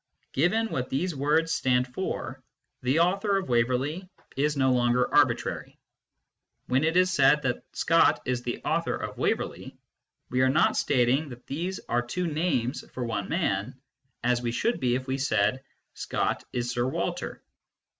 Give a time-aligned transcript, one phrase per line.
[0.33, 2.41] Given what these words stand for,
[2.81, 5.77] the author of Waverley is no longer arbitrary.
[6.65, 9.77] When it is said that Scott is the author of Waverley,
[10.31, 13.79] we are not stating that these are two names for one man,
[14.23, 15.61] as we should be if we said"
[15.93, 17.43] Scott is Sir Walter."